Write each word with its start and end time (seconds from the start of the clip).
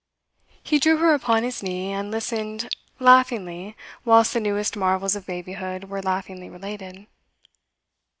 He 0.63 0.79
drew 0.79 0.97
her 0.97 1.13
upon 1.13 1.43
his 1.43 1.61
knee, 1.61 1.91
and 1.93 2.09
listened 2.09 2.75
laughingly 2.97 3.77
whilst 4.03 4.33
the 4.33 4.39
newest 4.39 4.75
marvels 4.75 5.15
of 5.15 5.27
babyhood 5.27 5.83
were 5.89 6.01
laughingly 6.01 6.49
related. 6.49 7.05